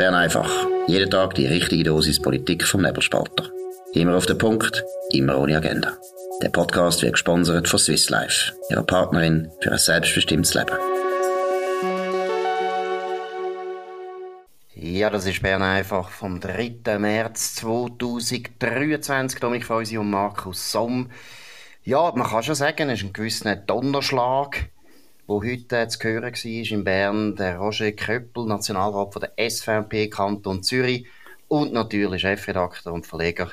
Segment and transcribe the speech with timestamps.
[0.00, 0.50] Bern einfach.
[0.86, 3.50] Jeden Tag die richtige Dosis Politik vom Nebelspalter.
[3.92, 5.92] Immer auf den Punkt, immer ohne Agenda.
[6.40, 10.74] Der Podcast wird gesponsert von Swiss Life, ihrer Partnerin für ein selbstbestimmtes Leben.
[14.74, 16.98] Ja, das ist Bern einfach vom 3.
[16.98, 19.38] März 2023.
[19.38, 21.10] Dominik Feusi und Markus Somm.
[21.84, 24.70] Ja, man kann schon sagen, es ist ein gewisser Donnerschlag
[25.30, 30.64] wo heute zu hören war in Bern, der Roger Köppel, Nationalrat von der SVP Kanton
[30.64, 31.06] Zürich
[31.46, 33.48] und natürlich Chefredakteur und Verleger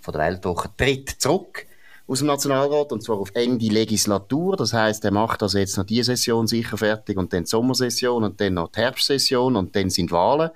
[0.00, 1.64] von der Weltwoche, tritt zurück
[2.08, 4.56] aus dem Nationalrat und zwar auf Ende Legislatur.
[4.56, 8.24] Das heißt, er macht also jetzt noch die Session sicher fertig und dann die Sommersession
[8.24, 10.50] und dann noch die Herbstsession und dann sind Wahlen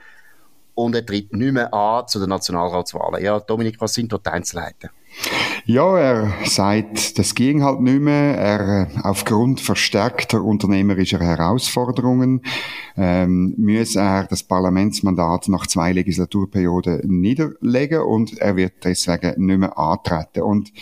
[0.74, 3.22] und er tritt nicht mehr an zu den Nationalratswahlen.
[3.22, 4.90] Ja, Dominik, was sind dort die Einzelheiten?
[5.68, 8.38] Ja, er sagt, das ging halt nicht mehr.
[8.38, 12.42] Er, aufgrund verstärkter unternehmerischer Herausforderungen
[12.96, 19.76] ähm, muss er das Parlamentsmandat nach zwei Legislaturperioden niederlegen und er wird deswegen nicht mehr
[19.76, 20.42] antreten.
[20.42, 20.72] Und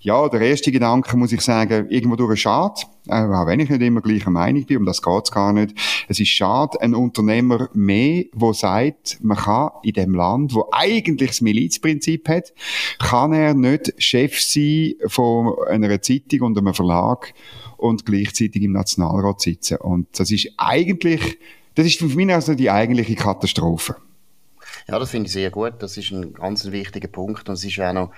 [0.00, 4.00] ja, der erste Gedanke, muss ich sagen, irgendwo durch schade auch wenn ich nicht immer
[4.00, 5.74] gleicher Meinung bin, um das geht's gar nicht.
[6.08, 11.30] Es ist schade, ein Unternehmer mehr, wo sagt, man kann in dem Land, wo eigentlich
[11.30, 12.52] das Milizprinzip hat,
[12.98, 17.34] kann er nicht Chef sein von einer Zeitung und einem Verlag
[17.76, 19.76] und gleichzeitig im Nationalrat sitzen.
[19.78, 21.38] Und das ist eigentlich,
[21.74, 23.96] das ist für mich also die eigentliche Katastrophe.
[24.88, 25.74] Ja, das finde ich sehr gut.
[25.78, 27.48] Das ist ein ganz wichtiger Punkt.
[27.48, 28.10] Und es ist auch noch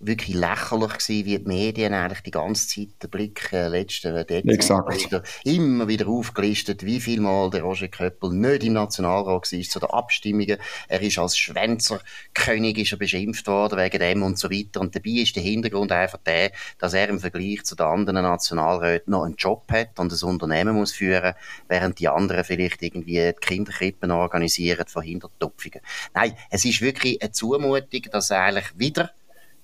[0.00, 5.22] wirklich lächerlich gewesen, wie die Medien eigentlich die ganze Zeit den Blick äh, letzten Dezember
[5.44, 9.90] immer wieder aufgelistet, wie viel Mal der Roger Köppel nicht im Nationalrat war zu den
[9.90, 10.58] Abstimmungen.
[10.88, 14.80] Er ist als Schwänzerkönig ist er beschimpft worden wegen dem und so weiter.
[14.80, 19.10] Und dabei ist der Hintergrund einfach der, dass er im Vergleich zu den anderen Nationalräten
[19.10, 21.34] noch einen Job hat und ein Unternehmen muss führen,
[21.66, 25.80] während die anderen vielleicht irgendwie die Kinderkrippen organisieren von Hintertupfungen.
[26.14, 29.10] Nein, es ist wirklich eine Zumutung, dass er eigentlich wieder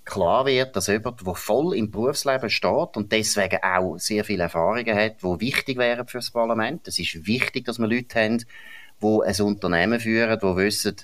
[0.04, 4.94] klar wird, dass jemand, der voll im Berufsleben steht und deswegen auch sehr viele Erfahrungen
[4.96, 6.86] hat, die wichtig wären für das Parlament.
[6.88, 8.44] Es ist wichtig, dass wir Leute haben,
[9.02, 10.96] die ein Unternehmen führen, die wissen,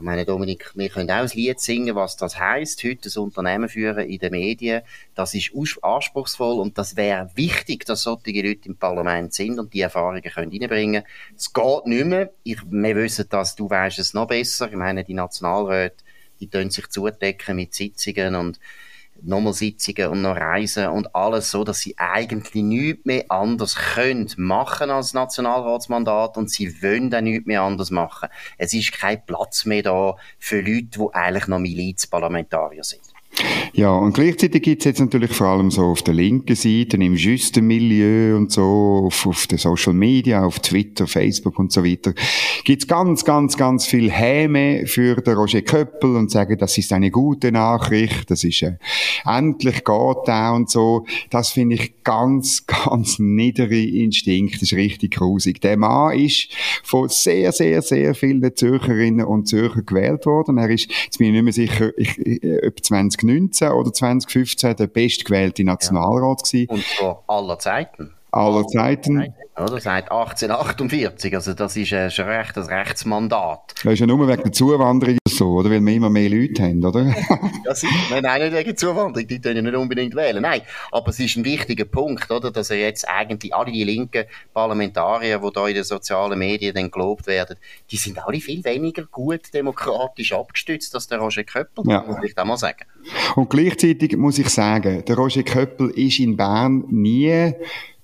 [0.00, 3.68] ich meine, Dominik, wir können auch ein Lied singen, was das heißt, heute ein Unternehmen
[3.68, 4.80] führen in den Medien.
[5.14, 5.52] Das ist
[5.82, 10.52] anspruchsvoll und das wäre wichtig, dass solche Leute im Parlament sind und die Erfahrungen können
[10.52, 11.02] reinbringen.
[11.36, 12.30] Es geht nicht mehr.
[12.44, 14.70] Ich, wir wissen das, du weißt es noch besser.
[14.70, 16.02] Ich meine, die Nationalräte
[16.40, 18.58] die tun sich zudecken mit Sitzungen und
[19.22, 24.30] nochmal Sitzungen und noch Reisen und alles so, dass sie eigentlich nichts mehr anders können
[24.36, 28.28] machen als Nationalratsmandat und sie wollen dann nichts mehr anders machen.
[28.58, 33.02] Es ist kein Platz mehr da für Leute, die eigentlich noch Milizparlamentarier sind.
[33.72, 38.36] Ja, und gleichzeitig gibt's jetzt natürlich vor allem so auf der linken Seite, im Justen-Milieu
[38.36, 42.12] und so, auf, auf den Social Media, auf Twitter, Facebook und so weiter,
[42.64, 47.10] gibt's ganz, ganz, ganz viel Häme für den Roger Köppel und sagen, das ist eine
[47.10, 48.76] gute Nachricht, das ist, äh,
[49.24, 51.06] endlich geht er und so.
[51.30, 55.60] Das finde ich ganz, ganz niedere Instinkt, das ist richtig grusig.
[55.60, 56.48] Der Mann ist
[56.82, 60.58] von sehr, sehr, sehr vielen Zürcherinnen und Zürcher gewählt worden.
[60.58, 62.18] Er ist, jetzt bin ich nicht mehr sicher, ich,
[62.66, 66.64] ob 2019 oder 2015 der bestgewählte Nationalrat ja.
[66.64, 66.68] gewesen.
[66.70, 68.10] Und vor aller Zeiten.
[68.32, 69.34] Aller Zeiten.
[69.60, 69.80] Oder?
[69.80, 71.34] Seit 1848.
[71.34, 73.74] Also, das ist ein recht, ein Rechtsmandat.
[73.82, 75.70] Das ist ja nur wegen der Zuwanderung so, oder?
[75.70, 77.14] Weil wir immer mehr Leute haben, oder?
[77.64, 77.92] ja, sicher.
[78.10, 79.26] Nein, nein, nicht wegen Zuwanderung.
[79.26, 80.42] Die können ja nicht unbedingt wählen.
[80.42, 80.62] Nein.
[80.90, 82.50] Aber es ist ein wichtiger Punkt, oder?
[82.50, 86.90] Dass er jetzt eigentlich alle die linken Parlamentarier, die da in den sozialen Medien dann
[86.90, 87.56] gelobt werden,
[87.90, 91.84] die sind alle viel weniger gut demokratisch abgestützt als der Roger Köppel.
[91.86, 92.02] Ja.
[92.02, 92.84] Muss ich da mal sagen.
[93.36, 97.54] Und gleichzeitig muss ich sagen, der Roger Köppel ist in Bern nie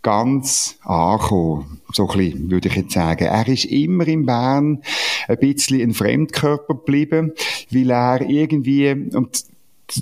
[0.07, 1.81] ganz angekommen.
[1.93, 3.25] So ein bisschen, würde ich jetzt sagen.
[3.25, 4.83] Er ist immer in Bern
[5.27, 7.33] ein bisschen ein Fremdkörper geblieben,
[7.73, 9.45] weil er irgendwie, und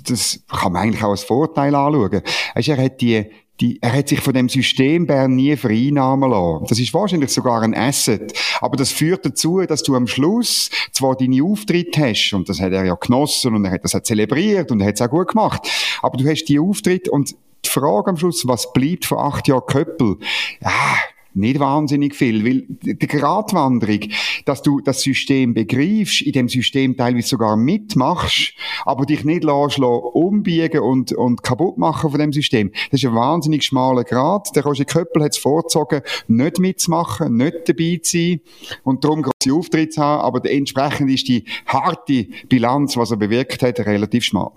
[0.07, 2.21] das kann man eigentlich auch als Vorteil anschauen.
[2.53, 3.25] Also er hat die,
[3.61, 6.65] die, er hat sich von dem System Bern nie vereinnahmen lassen.
[6.67, 8.33] Das ist wahrscheinlich sogar ein Asset.
[8.59, 12.73] Aber das führt dazu, dass du am Schluss zwar deine Auftritte hast, und das hat
[12.73, 15.29] er ja genossen, und er hat das auch zelebriert, und er hat es auch gut
[15.29, 15.69] gemacht,
[16.01, 19.65] aber du hast die Auftritte, und die Frage am Schluss, was bleibt von acht Jahren
[19.65, 20.17] Köppel?
[20.61, 20.97] Ja,
[21.35, 23.99] nicht wahnsinnig viel, weil die Gratwanderung,
[24.45, 28.53] dass du das System begreifst, in dem System teilweise sogar mitmachst,
[28.85, 33.15] aber dich nicht lässt, umbiegen und, und kaputt machen von dem System, das ist ein
[33.15, 34.55] wahnsinnig schmaler Grad.
[34.55, 38.39] Der Roger Köppel hat es vorgezogen, nicht mitzumachen, nicht dabei zu sein
[38.83, 43.61] und darum große Auftritte zu haben, aber entsprechend ist die harte Bilanz, was er bewirkt
[43.61, 44.51] hat, relativ schmal.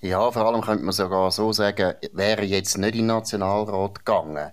[0.00, 4.52] Ja, vor allem könnte man sogar so sagen, wäre jetzt nicht in den Nationalrat gegangen,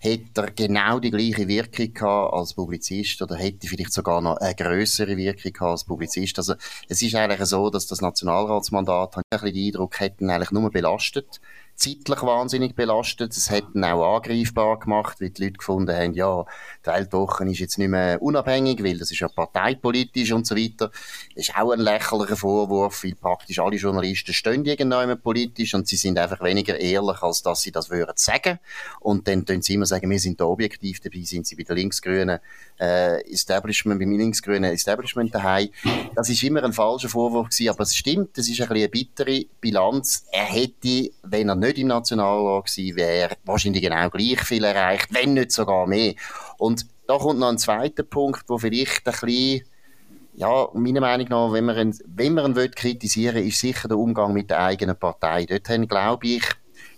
[0.00, 4.54] hätte er genau die gleiche Wirkung gehabt als Publizist oder hätte vielleicht sogar noch eine
[4.54, 6.38] größere Wirkung gehabt als Publizist.
[6.38, 6.54] Also
[6.88, 11.40] es ist eigentlich so, dass das Nationalratsmandat, habe ich den Eindruck, hätten eigentlich nur belastet
[11.80, 13.34] zeitlich wahnsinnig belastet.
[13.34, 16.44] Es hat ihn auch angreifbar gemacht, weil die Leute gefunden haben, ja,
[16.84, 20.90] die Weltwoche ist jetzt nicht mehr unabhängig, weil das ist ja parteipolitisch und so weiter.
[21.34, 25.96] Das ist auch ein lächerlicher Vorwurf, weil praktisch alle Journalisten stehen irgendwann politisch und sie
[25.96, 28.58] sind einfach weniger ehrlich, als dass sie das würden sagen.
[29.00, 31.76] Und dann tun sie immer sagen, wir sind da objektiv, dabei sind sie bei der
[31.76, 32.40] linksgrünen
[32.78, 35.70] äh, Establishment, beim linksgrünen Establishment daheim.
[36.14, 38.88] Das ist immer ein falscher Vorwurf gewesen, aber es stimmt, das ist ein bisschen eine
[38.90, 40.26] bittere Bilanz.
[40.30, 45.08] Er hätte, wenn er nicht nicht im Nationalrat gewesen wäre, wahrscheinlich genau gleich viel erreicht,
[45.12, 46.14] wenn nicht sogar mehr.
[46.58, 49.64] Und da kommt noch ein zweiter Punkt, wo vielleicht ein bisschen
[50.34, 53.98] ja, meiner Meinung nach, wenn man ihn, wenn man ihn will kritisieren ist sicher der
[53.98, 55.44] Umgang mit der eigenen Partei.
[55.44, 56.44] Dort glaube ich,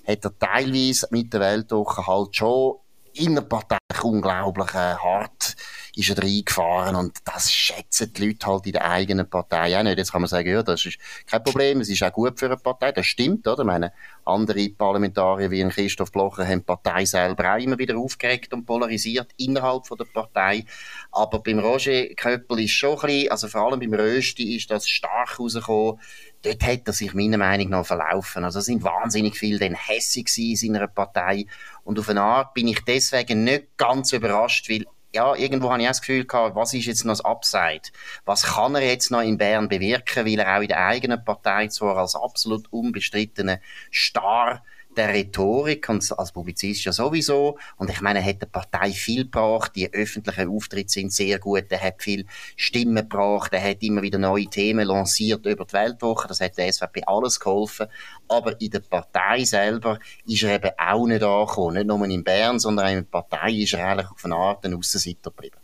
[0.07, 2.77] hat er teilweise mit der Weltwoche halt schon
[3.15, 5.57] innerparteilich unglaublich äh, hart
[5.95, 9.99] ist er reingefahren und das schätzen die Leute halt in der eigenen Partei auch nicht.
[9.99, 12.57] Jetzt kann man sagen, ja, das ist kein Problem, es ist auch gut für eine
[12.57, 13.63] Partei, das stimmt, oder?
[13.63, 13.93] Ich meine,
[14.25, 19.33] andere Parlamentarier wie Christoph Blocher haben die Partei selber auch immer wieder aufgeregt und polarisiert
[19.37, 20.65] innerhalb von der Partei.
[21.11, 24.89] Aber beim Roger Köppel ist schon ein bisschen, also vor allem beim Rösti ist das
[24.89, 26.01] stark rausgekommen,
[26.43, 28.45] dort hat er sich meiner Meinung nach verlaufen.
[28.45, 31.47] Also es sind wahnsinnig viele dann hässig in seiner Partei.
[31.85, 35.87] Und auf eine Art bin ich deswegen nicht ganz überrascht, weil ja, irgendwo habe ich
[35.87, 37.83] auch das Gefühl gehabt, was ist jetzt noch das Upside?
[38.25, 41.69] Was kann er jetzt noch in Bern bewirken, weil er auch in der eigenen Partei
[41.69, 43.61] zwar als absolut unbestrittener
[43.93, 44.63] Star
[44.97, 47.59] der Rhetorik und als Publizist ja sowieso.
[47.77, 49.73] Und ich meine, er hat der Partei viel gebracht.
[49.77, 51.65] Die öffentlichen Auftritte sind sehr gut.
[51.71, 53.53] Er hat viel Stimmen gebracht.
[53.53, 56.29] Er hat immer wieder neue Themen lanciert über die Weltwoche.
[56.29, 57.87] Das hat der SVP alles geholfen.
[58.29, 61.75] Aber in der Partei selber ist er eben auch nicht angekommen.
[61.75, 64.75] Nicht nur in Bern, sondern in der Partei ist er eigentlich auf eine Art ein
[64.75, 65.57] Aussenseiter geblieben.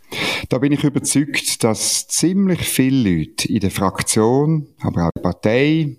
[0.49, 5.31] Da bin ich überzeugt, dass ziemlich viele Leute in der Fraktion, aber auch in der
[5.31, 5.97] Partei,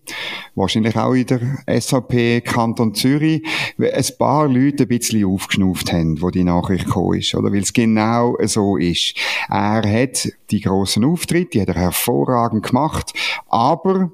[0.56, 1.42] wahrscheinlich auch in der
[1.80, 3.44] SAP Kanton Zürich,
[3.78, 7.52] ein paar Leute ein bisschen aufgeschnauft haben, wo die Nachricht gekommen ist, oder?
[7.52, 9.16] Weil es genau so ist.
[9.50, 13.14] Er hat die grossen Auftritte, die hat er hervorragend gemacht,
[13.48, 14.12] aber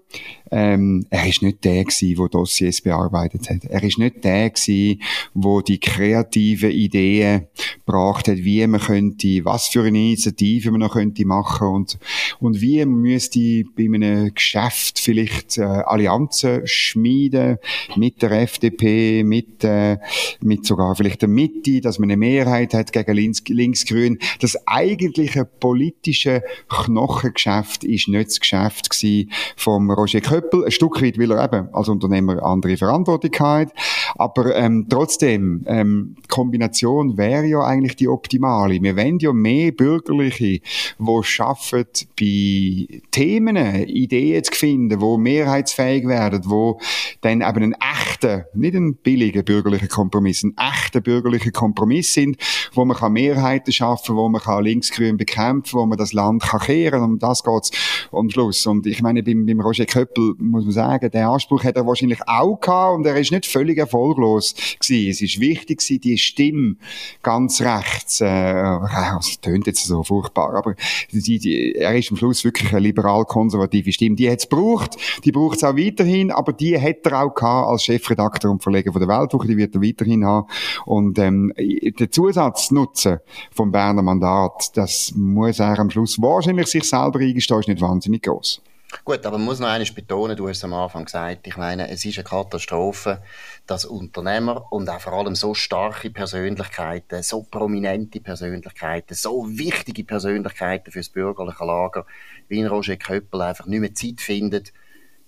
[0.52, 3.66] ähm, er ist nicht der gewesen, der Dossiers bearbeitet hat.
[3.66, 5.02] Er ist nicht der gewesen,
[5.34, 7.48] der die kreativen Ideen
[7.86, 11.98] gebracht hat, wie man könnte, was für eine Initiative man noch könnte machen und,
[12.40, 17.58] und wie man müsste bei einem Geschäft vielleicht äh, Allianzen schmieden
[17.96, 19.98] mit der FDP, mit, äh,
[20.42, 24.20] mit sogar vielleicht der Mitte, dass man eine Mehrheit hat gegen Links, Linksgrün.
[24.40, 30.66] Das eigentliche politische Knochengeschäft ist nicht das Geschäft gewesen vom Roger Köppel.
[30.66, 33.72] Ein Stück weit, weil er eben als Unternehmer andere Verantwortung hat.
[34.16, 38.82] Aber ähm, trotzdem, ähm, die Kombination wäre ja eigentlich die optimale.
[38.82, 40.62] Wir wollen ja mehr Bürgerliche,
[41.00, 41.86] die schaffen,
[42.20, 46.80] bei Themen Ideen zu finden, die mehrheitsfähig werden, wo
[47.22, 52.38] dann eben einen echten, nicht einen billigen bürgerlichen Kompromiss, einen echten bürgerlichen Kompromiss sind,
[52.74, 56.62] wo man kann Mehrheiten schaffen, wo man kann linksgrün bekämpfen, wo man das Land kann
[56.62, 57.04] kehren.
[57.04, 57.72] Und das geht's
[58.12, 58.66] am Schluss.
[58.66, 62.20] Und ich meine, beim, beim Roger Köppel muss man sagen, der Anspruch hat er wahrscheinlich
[62.28, 65.10] auch gehabt und er ist nicht völlig erfolglos gewesen.
[65.10, 66.76] Es ist wichtig gewesen, die Stimme
[67.22, 70.76] ganz rechts, äh, das tönt jetzt so furchtbar, aber
[71.12, 74.16] die, die, er ist am Schluss wirklich eine liberal-konservative Stimme.
[74.16, 77.68] Die hat es gebraucht, die braucht es auch weiterhin, aber die hat er auch gehabt
[77.68, 80.48] als Chefredakteur und Verleger von der Weltwoche, die wird er weiterhin haben.
[80.86, 83.20] Und ähm, der Zusatznutzen
[83.52, 88.24] vom Berner Mandat, das muss er am Schluss wahrscheinlich sich selber eingestehen, ist nicht wahnsinnig
[88.24, 88.62] groß.
[89.04, 91.90] Gut, aber man muss noch eines betonen, du hast es am Anfang gesagt, ich meine,
[91.90, 93.22] es ist eine Katastrophe,
[93.68, 100.92] dass Unternehmer und auch vor allem so starke Persönlichkeiten, so prominente Persönlichkeiten, so wichtige Persönlichkeiten
[100.92, 102.06] fürs bürgerliche Lager
[102.48, 104.64] wie in Roger Köppel einfach nicht mehr Zeit finden,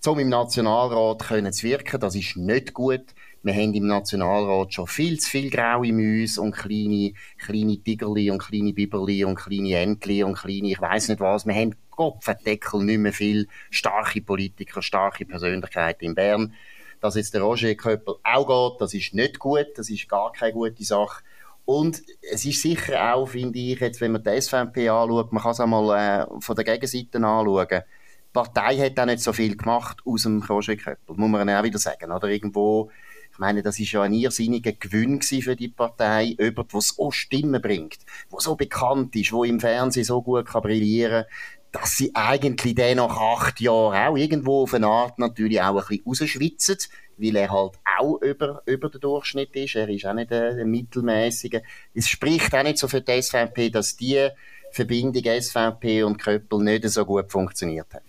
[0.06, 2.00] um im Nationalrat können zu wirken.
[2.00, 3.04] Das ist nicht gut.
[3.44, 8.40] Wir haben im Nationalrat schon viel zu viel graue Mäuse und kleine, kleine Tigerli und
[8.40, 11.46] kleine Biberli und kleine Entli und kleine, ich weiß nicht was.
[11.46, 16.54] Wir haben Kopfendeckel nicht mehr viel starke Politiker, starke Persönlichkeiten in Bern.
[17.02, 20.54] Dass jetzt der Roger Köppel auch geht, das ist nicht gut, das ist gar keine
[20.54, 21.24] gute Sache.
[21.66, 22.02] Und
[22.32, 25.60] es ist sicher auch, finde ich, jetzt, wenn man die SVP anschaut, man kann es
[25.60, 27.68] auch mal äh, von der Gegenseite anschauen.
[27.70, 31.64] Die Partei hat auch nicht so viel gemacht aus dem Roger Köppel, muss man auch
[31.64, 32.12] wieder sagen.
[32.12, 32.90] Oder irgendwo,
[33.34, 37.62] ich meine, das ist ja ein irrsinniger Gewinn für die Partei, jemand, der so Stimmen
[37.62, 38.00] bringt,
[38.32, 41.26] der so bekannt ist, der im Fernsehen so gut kann brillieren
[41.72, 45.88] dass sie eigentlich dann nach acht Jahren auch irgendwo auf eine Art natürlich auch ein
[45.88, 46.78] bisschen rausschwitzen.
[47.18, 49.76] weil er halt auch über, über den Durchschnitt ist.
[49.76, 51.62] Er ist auch nicht ein mittelmäßiger.
[51.94, 54.30] Es spricht auch nicht so für die SVP, dass die
[54.72, 58.04] Verbindung SVP und Köppel nicht so gut funktioniert hat.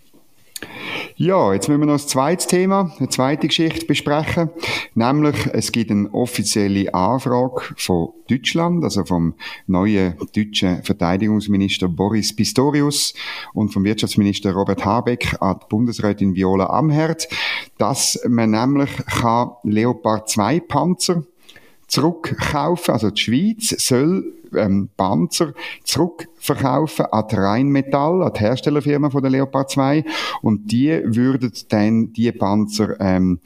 [1.21, 4.51] Ja, jetzt müssen wir noch das zweite Thema, eine zweite Geschichte besprechen.
[4.95, 9.33] Nämlich, es gibt eine offizielle Anfrage von Deutschland, also vom
[9.67, 13.13] neuen deutschen Verteidigungsminister Boris Pistorius
[13.53, 17.27] und vom Wirtschaftsminister Robert Habeck an die Bundesrätin Viola Amherd,
[17.77, 21.25] dass man nämlich kann Leopard 2 Panzer
[21.89, 22.93] zurückkaufen.
[22.93, 25.53] Also die Schweiz soll ähm, Panzer
[25.83, 30.05] zurückverkaufen an die Rheinmetall, an die Herstellerfirma von der Leopard 2
[30.41, 33.39] und die würden dann die Panzer ähm,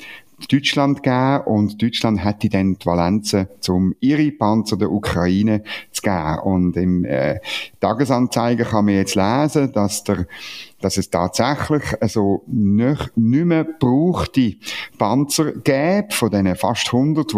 [0.51, 6.39] Deutschland geben und Deutschland hätte dann die Valenzen, um ihre Panzer der Ukraine zu geben.
[6.43, 7.39] Und im äh,
[7.79, 10.27] Tagesanzeiger kann man jetzt lesen, dass der
[10.83, 14.55] dass es tatsächlich also nicht, nicht mehr brauchte
[14.97, 17.31] Panzer gäbe, von diesen fast 100,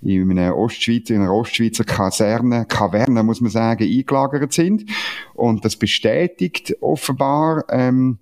[0.00, 4.86] die in einer Ostschweizer, in einer Ostschweizer Kaserne, Kaverne, muss man sagen, eingelagert sind.
[5.34, 8.18] Und das bestätigt offenbar, ähm,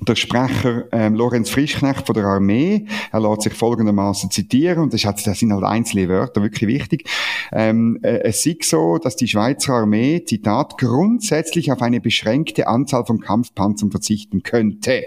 [0.00, 5.04] der Sprecher ähm, Lorenz Frischknecht von der Armee, er lässt sich folgendermaßen zitieren, und das,
[5.04, 7.08] ist, das sind halt einzelne Wörter, wirklich wichtig.
[7.50, 13.06] Ähm, äh, es sieht so, dass die Schweizer Armee, Zitat, grundsätzlich auf eine beschränkte Anzahl
[13.06, 15.06] von Kampfpanzern verzichten könnte.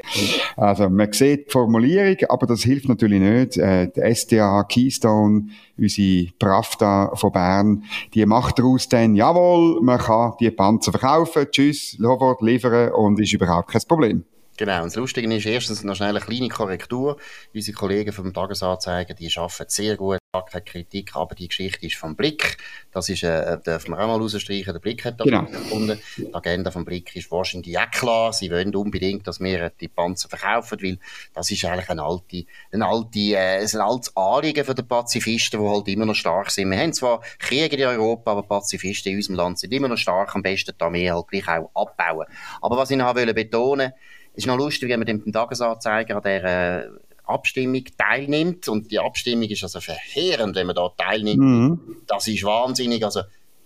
[0.57, 3.57] Also man sieht die Formulierung, aber das hilft natürlich nicht.
[3.57, 7.83] Äh, die SDA, Keystone, unsere Pravda von Bern,
[8.15, 13.33] die macht daraus dann, jawohl, man kann die Panzer verkaufen, tschüss, sofort liefern und ist
[13.33, 14.23] überhaupt kein Problem.
[14.59, 17.15] Genau, und das Lustige ist erstens noch schnell eine kleine Korrektur.
[17.55, 20.19] Unsere Kollegen vom Tagesanzeiger, die arbeiten sehr gut,
[20.51, 22.57] keine Kritik, aber die Geschichte ist vom Blick.
[22.91, 25.45] Das ist, äh, dürfen wir auch mal rausstreichen, der Blick hat da genau.
[25.45, 25.97] gefunden.
[26.17, 28.33] Die Agenda vom Blick ist wahrscheinlich auch klar.
[28.33, 30.99] Sie wollen unbedingt, dass wir die Panzer verkaufen, weil
[31.33, 35.69] das ist eigentlich ein alte, ein alte, äh, ein altes Anliegen für die Pazifisten, die
[35.69, 36.69] halt immer noch stark sind.
[36.69, 40.35] Wir haben zwar Kriege in Europa, aber Pazifisten in unserem Land sind immer noch stark,
[40.35, 42.27] am besten die Armee halt gleich auch abbauen.
[42.61, 43.93] Aber was ich noch betonen wollte,
[44.39, 46.89] ist noch lustig, wenn man dem Tagesanzeiger an dieser äh,
[47.25, 48.67] Abstimmung teilnimmt.
[48.67, 51.39] Und die Abstimmung ist also verheerend, wenn man da teilnimmt.
[51.39, 51.97] Mhm.
[52.07, 53.03] Das ist wahnsinnig.
[53.03, 53.21] Also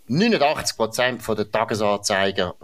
[0.08, 2.56] 89 Prozent der Tagesanzeiger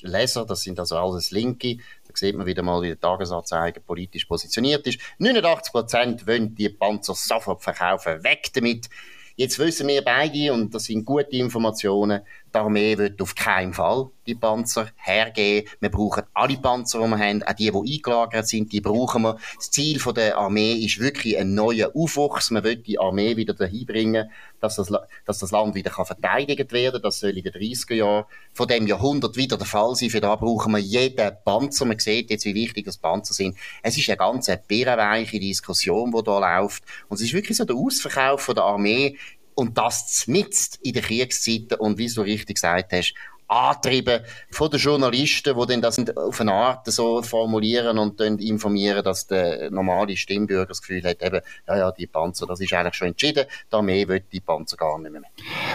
[0.00, 1.76] Leser, das sind also alles Linke,
[2.06, 4.98] da sieht man wieder mal, wie der Tagesanzeiger politisch positioniert ist.
[5.18, 8.24] 89 Prozent wollen die Panzer sofort verkaufen.
[8.24, 8.88] Weg damit!
[9.36, 12.20] Jetzt wissen wir beide, und das sind gute Informationen,
[12.54, 15.68] die Armee wird auf keinen Fall die Panzer hergeben.
[15.80, 19.38] Wir brauchen alle Panzer, die wir haben, auch die, die eingelagert sind, die brauchen wir.
[19.56, 22.50] Das Ziel der Armee ist wirklich ein neuer Aufwuchs.
[22.50, 24.30] Man will die Armee wieder dahin bringen,
[24.60, 24.92] dass das,
[25.24, 28.86] dass das Land wieder kann verteidigt werden Das soll in den 30er Jahren von dem
[28.86, 30.10] Jahrhundert wieder der Fall sein.
[30.10, 31.84] Für da brauchen wir jeden Panzer.
[31.84, 33.56] Man sieht jetzt, wie wichtig das Panzer sind.
[33.82, 36.84] Es ist eine ganz birrenweiche Diskussion, die da läuft.
[37.08, 39.16] Und es ist wirklich so der Ausverkauf von der Armee
[39.60, 43.14] und das mitten in den Kriegszeiten und wie du richtig gesagt hast,
[43.50, 49.02] angetrieben von den Journalisten, die dann das auf eine Art so formulieren und dann informieren,
[49.02, 52.94] dass der normale Stimmbürger das Gefühl hat, eben, ja, ja, die Panzer, das ist eigentlich
[52.94, 55.22] schon entschieden, die Armee will die Panzer gar nicht mehr.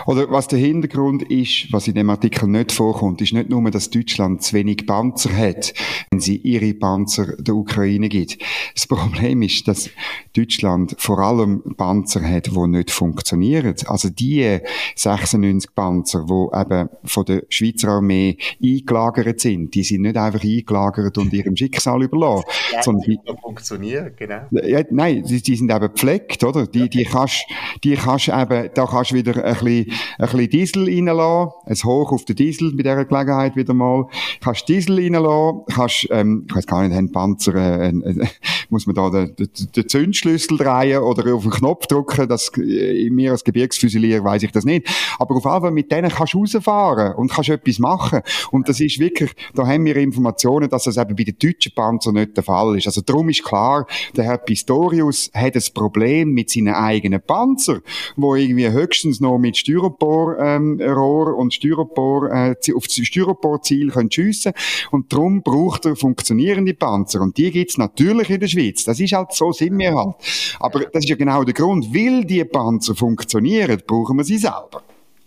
[0.05, 3.89] Oder was der Hintergrund ist, was in dem Artikel nicht vorkommt, ist nicht nur, dass
[3.89, 5.73] Deutschland zu wenig Panzer hat,
[6.11, 8.37] wenn sie ihre Panzer der Ukraine gibt.
[8.73, 9.89] Das Problem ist, dass
[10.33, 13.75] Deutschland vor allem Panzer hat, die nicht funktionieren.
[13.87, 14.59] Also die
[14.95, 19.73] 96 Panzer, die eben von der Schweiz Schweizer Armee eingelagert sind.
[19.73, 22.45] Die sind nicht einfach eingelagert und ihrem Schicksal überlassen.
[22.71, 24.41] Ja, sondern die funktionieren, genau.
[24.49, 26.65] Ja, nein, die, die, sind eben gepflegt, oder?
[26.65, 27.45] Die, die kannst,
[27.83, 32.11] die kannst eben, da kannst du wieder ein bisschen, ein bisschen Diesel reinlassen, ein Hoch
[32.11, 34.07] auf den Diesel bei dieser Gelegenheit wieder mal.
[34.41, 38.27] Kannst Diesel reinlassen, kannst, ähm, ich weiß gar nicht, haben Panzer, äh, äh,
[38.69, 43.09] muss man da den, den, den Zündschlüssel drehen oder auf den Knopf drücken, das, äh,
[43.09, 44.87] mir als Gebirgsfüsilier weiß ich das nicht.
[45.19, 48.21] Aber auf jeden Fall mit denen kannst du rausfahren und kannst etwas machen.
[48.51, 52.15] Und das ist wirklich, da haben wir Informationen, dass das eben bei den deutschen Panzern
[52.15, 52.87] nicht der Fall ist.
[52.87, 57.79] Also darum ist klar, der Herr Pistorius hat ein Problem mit seinen eigenen Panzer,
[58.15, 64.53] wo irgendwie höchstens noch mit Styroporrohr ähm, und Styropor, äh, auf das Styroporziel können schiessen
[64.91, 67.21] und darum braucht er funktionierende Panzer.
[67.21, 68.83] Und die gibt's natürlich in der Schweiz.
[68.83, 70.15] Das ist halt so, sind wir halt.
[70.59, 71.93] Aber das ist ja genau der Grund.
[71.93, 74.83] Weil die Panzer funktionieren, brauchen wir sie selber.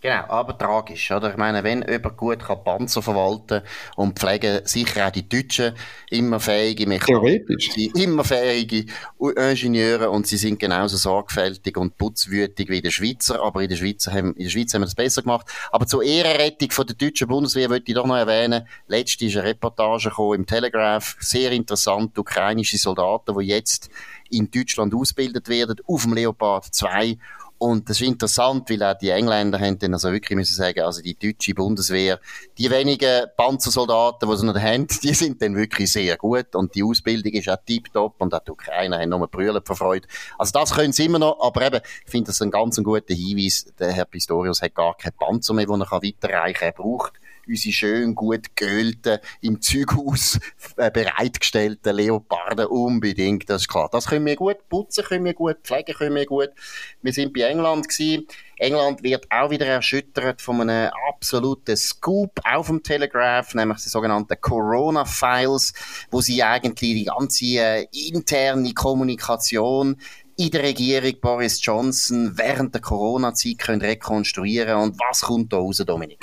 [0.08, 1.32] Genau, aber tragisch, oder?
[1.32, 3.60] Ich meine, wenn jemand gut kann Panzer verwalten
[3.94, 5.74] und pflegen, sicher auch die Deutschen,
[6.08, 7.54] immer fähige Mechaniker,
[7.94, 8.86] immer fähige
[9.18, 14.06] Ingenieure und sie sind genauso sorgfältig und putzwütig wie die Schweizer, aber in der Schweiz
[14.06, 15.46] haben, in der Schweiz haben wir das besser gemacht.
[15.72, 19.50] Aber zur Ehrenrettung von der deutschen Bundeswehr möchte ich doch noch erwähnen, letztens ist eine
[19.50, 23.90] Reportage im Telegraph, sehr interessant, ukrainische Soldaten, die jetzt
[24.30, 27.18] in Deutschland ausgebildet werden, auf dem Leopard 2
[27.58, 31.02] und das ist interessant, weil auch die Engländer haben dann also wirklich müssen sagen, also
[31.02, 32.20] die deutsche Bundeswehr,
[32.56, 36.84] die wenigen Panzersoldaten, die sie noch haben, die sind dann wirklich sehr gut und die
[36.84, 40.06] Ausbildung ist auch tiptop und auch die Ukrainer haben nur brüllen vor Freude.
[40.38, 43.66] Also das können sie immer noch, aber eben, ich finde das ein ganz guter Hinweis.
[43.78, 46.68] Der Herr Pistorius hat gar keinen Panzer mehr, den er weiterreichen kann.
[46.68, 47.14] Er braucht
[47.48, 50.38] unsere schön gut geölten, im Zeughaus
[50.76, 53.88] äh, bereitgestellten Leoparden unbedingt, das ist klar.
[53.90, 56.50] Das können wir gut putzen, können wir gut pflegen, können wir gut.
[57.02, 58.26] Wir sind bei England gewesen.
[58.58, 64.40] England wird auch wieder erschüttert von einem absoluten Scoop auf dem Telegraph, nämlich die sogenannten
[64.40, 65.72] Corona Files,
[66.10, 69.96] wo sie eigentlich die ganze äh, interne Kommunikation
[70.38, 75.82] in der Regierung Boris Johnson während der Corona-Zeit können rekonstruieren und was kommt da raus,
[75.84, 76.20] Dominik?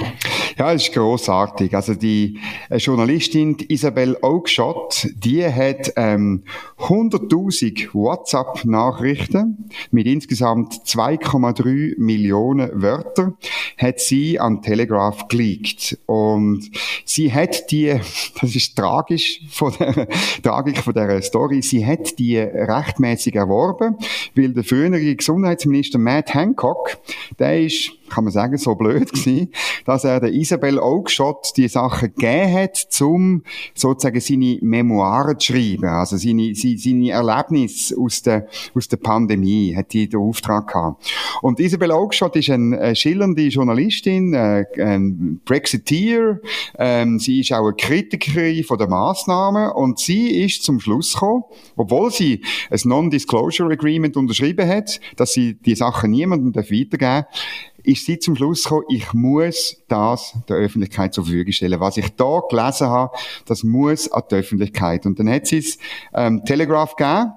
[0.58, 1.76] Ja, es ist großartig.
[1.76, 6.46] Also die äh, Journalistin Isabel Oakshott, die hat ähm,
[6.80, 13.36] 100.000 WhatsApp-Nachrichten mit insgesamt 2,3 Millionen Wörtern
[13.78, 16.72] hat sie an Telegraph geleakt und
[17.04, 18.00] sie hat die,
[18.42, 20.08] das ist tragisch von der
[20.42, 23.98] Tragik von der Story, sie hat die rechtmäßig erworben
[24.36, 26.98] weil der frühere Gesundheitsminister Matt Hancock,
[27.40, 29.52] der ist kann man sagen, so blöd gewesen,
[29.86, 33.44] dass er der Isabel Oakeshott die Sachen gegeben hat, um
[33.74, 39.94] sozusagen seine Memoiren zu schreiben, also seine, seine Erlebnisse aus der, aus der Pandemie, hat
[39.94, 41.12] die den Auftrag gehabt.
[41.42, 46.40] Und Isabel Oakeshott ist eine schillernde Journalistin, äh, ein Brexiteer,
[46.78, 49.72] ähm, sie ist auch eine Kritikerin von der Massnahmen.
[49.72, 51.44] Und sie ist zum Schluss gekommen,
[51.76, 57.26] obwohl sie ein Non-Disclosure Agreement unterschrieben hat, dass sie die Sachen niemandem weitergeben darf,
[57.86, 61.80] ist sie zum Schluss gekommen, ich muss das der Öffentlichkeit zur Verfügung stellen.
[61.80, 63.16] Was ich da gelesen habe,
[63.46, 65.06] das muss an die Öffentlichkeit.
[65.06, 65.78] Und dann hat sie es
[66.14, 67.32] ähm, Telegraph gegeben.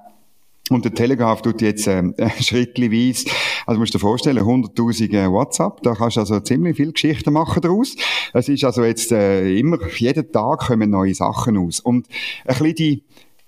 [0.69, 3.29] Und der Telegraph tut jetzt ähm, schrittweise,
[3.65, 7.33] also musst du dir vorstellen, 100'000 äh, WhatsApp, da kannst du also ziemlich viel Geschichten
[7.33, 7.95] machen daraus.
[8.33, 11.79] Es ist also jetzt äh, immer, jeden Tag kommen neue Sachen aus.
[11.79, 12.07] Und
[12.45, 13.03] ein bisschen die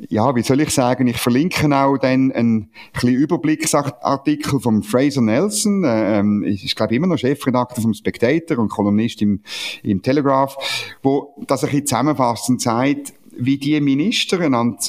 [0.09, 5.83] ja, wie soll ich sagen, ich verlinke auch dann einen kleinen Überblicksartikel vom Fraser Nelson,
[5.83, 9.41] äh, ähm, ich glaube immer noch Chefredakteur vom Spectator und Kolumnist im,
[9.83, 10.57] im Telegraph,
[11.03, 14.37] wo das ein bisschen zusammenfasst und sagt, wie die Minister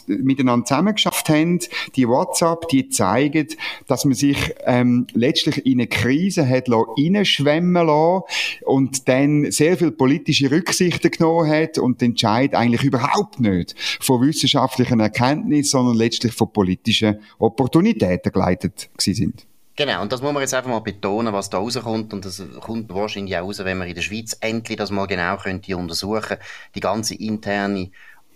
[0.07, 1.61] miteinander zusammengeschafft haben,
[1.97, 3.49] die WhatsApp, die zeigen,
[3.87, 8.23] dass man sich ähm, letztlich in eine Krise hat reinschwemmen lassen
[8.65, 14.21] und dann sehr viel politische Rücksichten genommen hat und den Entscheid eigentlich überhaupt nicht von
[14.21, 19.47] wissenschaftlichen Erkenntnissen, sondern letztlich von politischen Opportunitäten geleitet sind.
[19.75, 22.13] Genau, und das muss man jetzt einfach mal betonen, was da rauskommt.
[22.13, 25.39] Und das kommt wahrscheinlich auch raus, wenn man in der Schweiz endlich das mal genau
[25.39, 26.37] könnte untersuchen.
[26.75, 27.91] Die ganze interne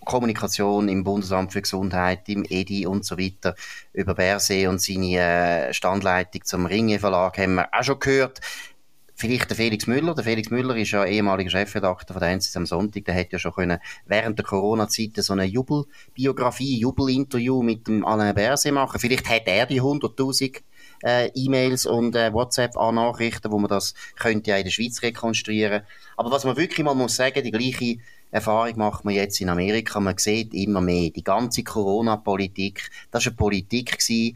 [0.07, 3.55] Kommunikation im Bundesamt für Gesundheit, im EDI und so weiter,
[3.93, 8.39] über Bersee und seine äh, Standleitung zum Ringe Verlag haben wir auch schon gehört.
[9.19, 10.13] Vielleicht der Felix Müller.
[10.13, 13.03] Der Felix Müller ist ja ehemaliger Chefredakteur von der NZZ am Sonntag.
[13.05, 18.35] Der hätte ja schon können während der Corona-Zeit so eine Jubelbiografie, Jubelinterview mit dem Alain
[18.35, 18.99] Berset machen.
[18.99, 20.61] Vielleicht hat er die 100.000
[21.03, 25.81] äh, E-Mails und äh, WhatsApp-Nachrichten, wo man das könnte ja in der Schweiz rekonstruieren.
[26.15, 27.97] Aber was man wirklich mal muss sagen, die gleiche
[28.31, 29.99] Erfahrung macht man jetzt in Amerika.
[29.99, 34.35] Man sieht immer mehr, die ganze Corona-Politik, das war eine Politik, die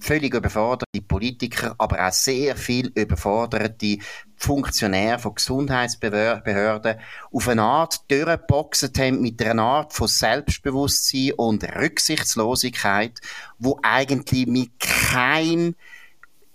[0.00, 3.98] völlig überforderte Politiker, aber auch sehr viel überforderte
[4.36, 6.96] Funktionäre von Gesundheitsbehörden
[7.30, 13.20] auf eine Art durchgeboxt haben mit einer Art von Selbstbewusstsein und Rücksichtslosigkeit,
[13.58, 15.74] wo eigentlich mit keinem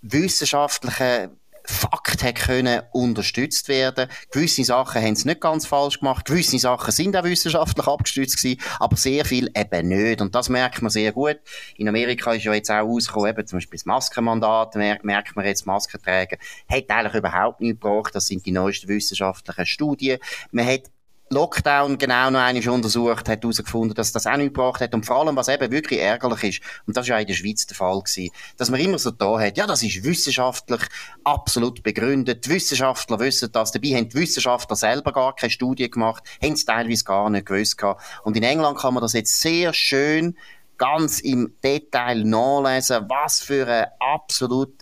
[0.02, 1.32] wissenschaftlichen
[1.66, 4.08] Fakt hat können unterstützt werden.
[4.32, 8.62] Gewisse Sachen haben sie nicht ganz falsch gemacht, gewisse Sachen sind auch wissenschaftlich abgestützt gewesen,
[8.80, 10.22] aber sehr viel eben nicht.
[10.22, 11.38] Und das merkt man sehr gut.
[11.78, 15.66] In Amerika ist ja jetzt auch rausgekommen, eben zum Beispiel das Maskenmandat, merkt man jetzt,
[15.66, 16.38] Masken tragen,
[16.70, 18.16] hat eigentlich überhaupt nichts gebraucht.
[18.16, 20.20] Das sind die neuesten wissenschaftlichen Studien.
[20.52, 20.84] Man hat
[21.32, 24.94] Lockdown genau noch einmal untersucht, hat herausgefunden, dass das auch nicht gebracht hat.
[24.94, 27.66] Und vor allem, was eben wirklich ärgerlich ist, und das war ja in der Schweiz
[27.66, 30.82] der Fall gewesen, dass man immer so da hat, ja, das ist wissenschaftlich
[31.24, 32.46] absolut begründet.
[32.46, 33.72] Die Wissenschaftler wissen das.
[33.72, 37.78] Dabei haben die Wissenschaftler selber gar keine Studie gemacht, haben es teilweise gar nicht gewusst
[37.80, 38.04] gehabt.
[38.24, 40.38] Und in England kann man das jetzt sehr schön
[40.78, 44.74] ganz im Detail nachlesen, was für eine absolut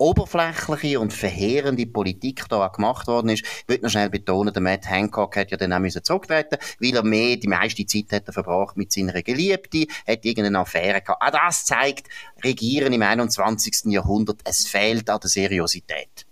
[0.00, 3.44] oberflächliche und verheerende Politik da auch gemacht worden ist.
[3.44, 6.96] Ich würde noch schnell betonen, der Matt Hancock hat ja dann auch müssen zurücktreten, weil
[6.96, 11.22] er mehr die meiste Zeit hat er verbracht mit seiner Geliebten, hat irgendeine Affäre gehabt.
[11.22, 12.08] Auch das zeigt,
[12.42, 13.92] Regieren im 21.
[13.92, 16.26] Jahrhundert, es fehlt an der Seriosität.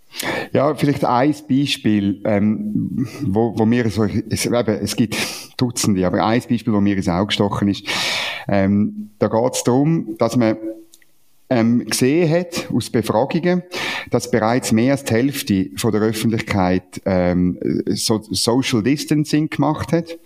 [0.53, 5.15] Ja, vielleicht ein Beispiel, ähm, wo, wo mir so, es, eben, es gibt
[5.57, 7.85] Dutzende, aber ein Beispiel, wo mir ins Auge gestochen ist,
[8.47, 10.57] ähm, da geht es darum, dass man
[11.49, 13.63] ähm, gesehen hat aus Befragungen,
[14.11, 20.19] dass bereits mehr als die Hälfte von der Öffentlichkeit ähm, so Social Distancing gemacht hat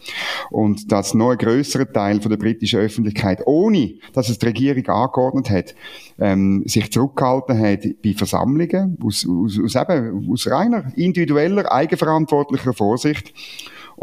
[0.52, 4.86] und dass noch ein größerer Teil von der britischen Öffentlichkeit, ohne dass es die Regierung
[4.88, 5.76] angeordnet hat,
[6.20, 13.34] ähm, sich zurückgehalten hat bei Versammlungen aus, aus, aus, eben, aus reiner individueller, eigenverantwortlicher Vorsicht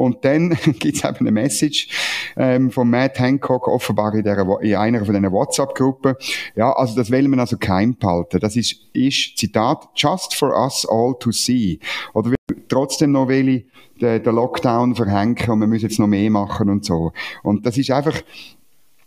[0.00, 1.88] und dann gibt es eben eine Message
[2.34, 6.14] ähm, von Matt Hancock, offenbar in, der, in einer von diesen WhatsApp-Gruppen.
[6.56, 8.40] Ja, also das wollen wir also keim behalten.
[8.40, 11.80] Das ist, ist, Zitat, just for us all to see.
[12.14, 12.34] Oder
[12.68, 13.66] trotzdem noch will
[14.00, 17.12] den, den Lockdown verhängen und wir müssen jetzt noch mehr machen und so.
[17.42, 18.22] Und das ist einfach,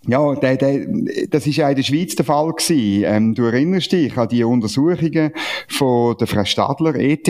[0.05, 0.85] ja, der, der,
[1.29, 3.03] das ist ja in der Schweiz der Fall gewesen.
[3.05, 5.31] Ähm, du erinnerst dich an die Untersuchungen
[5.69, 7.29] von der Frau Stadler, ETH,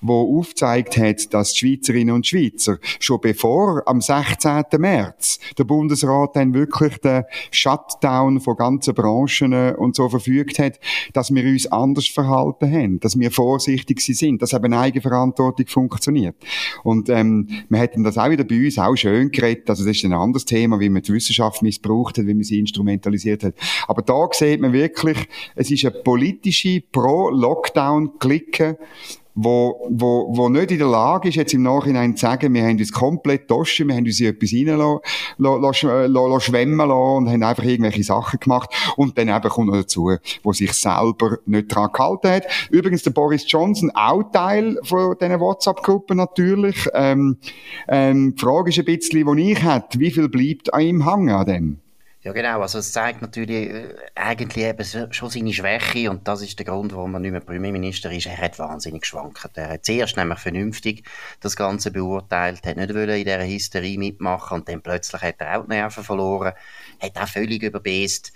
[0.00, 4.64] wo aufgezeigt hat, dass die Schweizerinnen und Schweizer schon bevor am 16.
[4.78, 10.80] März der Bundesrat dann wirklich den Shutdown von ganzen Branchen und so verfügt hat,
[11.12, 16.36] dass wir uns anders verhalten haben, dass wir vorsichtig sind, dass eben Eigenverantwortung funktioniert.
[16.82, 20.04] Und ähm, wir hätten das auch wieder bei uns auch schön geredet, also das ist
[20.04, 23.54] ein anderes Thema, wie man die Wissenschaft missbraucht missbraucht hat, wie man sie instrumentalisiert hat.
[23.86, 28.78] Aber da sieht man wirklich, es ist eine politische Pro-Lockdown-Clique,
[29.34, 32.78] wo, wo, wo nicht in der Lage ist, jetzt im Nachhinein zu sagen, wir haben
[32.78, 34.68] uns komplett toschen, wir haben uns in etwas rein
[36.40, 38.70] schwemmen lassen und haben einfach irgendwelche Sachen gemacht.
[38.96, 40.10] Und dann eben kommt noch dazu,
[40.42, 42.46] wo sich selber nicht dran gehalten hat.
[42.70, 46.88] Übrigens, der Boris Johnson auch Teil von diesen WhatsApp-Gruppen natürlich.
[46.94, 47.38] Ähm,
[47.88, 51.30] ähm, die Frage ist ein bisschen, die ich hätte, wie viel bleibt an ihm hängen
[51.30, 51.80] an dem?
[52.22, 52.60] Ja, genau.
[52.60, 56.94] Also, es zeigt natürlich äh, eigentlich eben schon seine Schwäche und das ist der Grund,
[56.94, 58.26] warum er nicht mehr Premierminister ist.
[58.26, 59.48] Er hat wahnsinnig geschwankt.
[59.54, 61.04] Er hat zuerst nämlich vernünftig
[61.40, 65.58] das Ganze beurteilt, hat nicht wollen in dieser Hysterie mitmachen und dann plötzlich hat er
[65.58, 66.52] auch die Nerven verloren,
[67.00, 68.32] hat auch völlig überbest.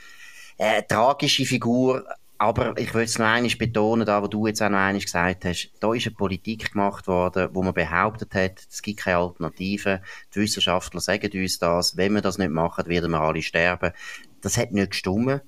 [0.56, 2.06] Äh, tragische Figur,
[2.38, 5.44] aber ich will es noch einmal betonen, da, wo du jetzt auch noch einmal gesagt
[5.44, 10.02] hast, da ist eine Politik gemacht worden, wo man behauptet hat, es gibt keine Alternative.
[10.34, 13.92] Die Wissenschaftler sagen uns das, wenn wir das nicht machen, werden wir alle sterben.
[14.40, 15.40] Das hat nicht gestummen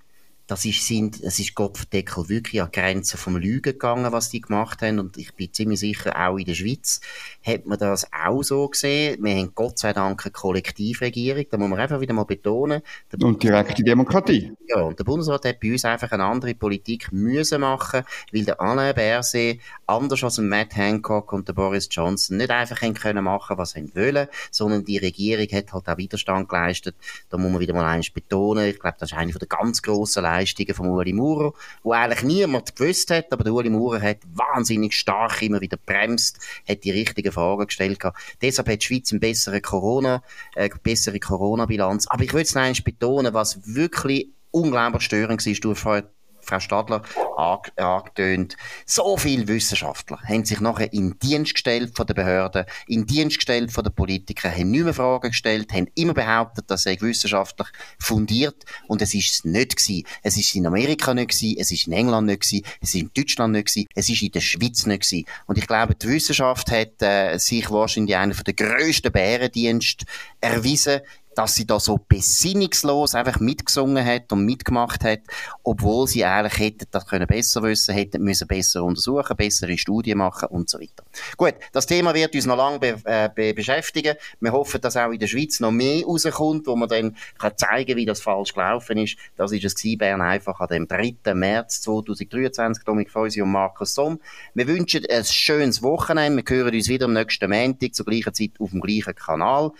[0.46, 4.80] das ist, sind, es ist Kopfdeckel wirklich an Grenzen vom Lügen gegangen, was die gemacht
[4.80, 5.00] haben.
[5.00, 7.00] Und ich bin ziemlich sicher, auch in der Schweiz
[7.44, 9.22] hat man das auch so gesehen.
[9.24, 12.82] Wir haben Gott sei Dank eine Kollektivregierung, da muss man einfach wieder mal betonen.
[13.20, 14.52] und direkte Demokratie.
[14.68, 18.60] Ja, und der Bundesrat hat bei uns einfach eine andere Politik müssen machen, weil der
[18.60, 23.72] Alain Berset, anders als Matt Hancock und der Boris Johnson, nicht einfach können machen, was
[23.72, 26.94] sie wollen, sondern die Regierung hat halt auch Widerstand geleistet.
[27.30, 28.66] Da muss man wieder mal eins betonen.
[28.66, 30.35] Ich glaube, das ist eine der ganz grossen Leistungen
[30.74, 35.42] von Uli Maurer, wo eigentlich niemand gewusst hat, aber der Uli Maurer hat wahnsinnig stark
[35.42, 37.98] immer wieder bremst, hat die richtigen Fragen gestellt.
[38.42, 40.22] Deshalb hat die Schweiz eine bessere Corona,
[40.54, 42.06] äh, bessere Corona-Bilanz.
[42.08, 46.10] Aber ich will es noch betonen, was wirklich unglaublich störend war, du vorher
[46.46, 47.02] Frau Stadler
[47.36, 48.56] angetönt.
[48.84, 53.72] So viele Wissenschaftler haben sich nachher in Dienst gestellt von den Behörden, in Dienst gestellt
[53.72, 58.64] von den Politikern, haben nicht mehr Fragen gestellt, haben immer behauptet, dass sie wissenschaftlich fundiert
[58.86, 60.06] und es ist es nicht gewesen.
[60.22, 63.10] Es ist in Amerika nicht gewesen, es ist in England nicht gewesen, es ist in
[63.14, 65.26] Deutschland nicht gewesen, es ist in der Schweiz nicht gewesen.
[65.46, 70.06] Und ich glaube, die Wissenschaft hat äh, sich wahrscheinlich einer der grössten Bärendienste
[70.40, 71.00] erwiesen
[71.36, 75.20] dass sie da so besinnungslos einfach mitgesungen hat und mitgemacht hat,
[75.62, 80.48] obwohl sie eigentlich hätten das können besser wissen, hätten müssen besser untersuchen, bessere Studien machen
[80.48, 81.04] und so weiter.
[81.36, 84.16] Gut, das Thema wird uns noch lange be äh, be beschäftigen.
[84.40, 87.96] Wir hoffen, dass auch in der Schweiz noch mehr rauskommt, wo man dann kann zeigen,
[87.96, 89.18] wie das falsch gelaufen ist.
[89.36, 91.34] Das ist es Bern einfach an dem 3.
[91.34, 92.84] März 2023.
[92.84, 94.20] Dominik Feusi und Markus Somm.
[94.54, 96.42] Wir wünschen ein schönes Wochenende.
[96.48, 99.72] Wir hören uns wieder am nächsten Montag zur gleichen Zeit auf dem gleichen Kanal.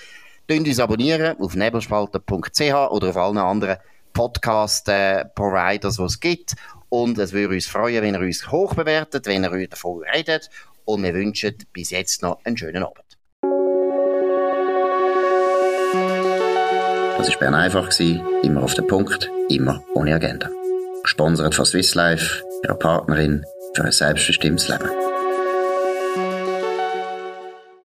[0.49, 3.79] Könnt uns abonnieren auf nebelspalter.ch oder auf allen anderen
[4.13, 6.55] Podcast-Providers, die es gibt.
[6.89, 10.49] Und es würde uns freuen, wenn ihr uns hoch bewertet, wenn ihr davon redet.
[10.85, 13.05] Und wir wünschen bis jetzt noch einen schönen Abend.
[17.19, 20.49] Das war Bern einfach, immer auf den Punkt, immer ohne Agenda.
[21.03, 24.89] Gesponsert von Swiss Life, ihrer Partnerin für ein selbstbestimmtes Leben.